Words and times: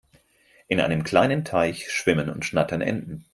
In 0.67 0.79
einem 0.81 1.03
kleinen 1.03 1.45
Teich 1.45 1.91
schwimmen 1.91 2.31
und 2.31 2.43
schnattern 2.43 2.81
Enten. 2.81 3.25